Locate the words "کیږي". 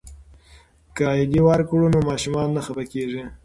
2.93-3.23